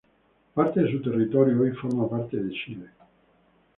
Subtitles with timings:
[0.55, 2.87] Parte de su territorio hoy forma parte de Chile.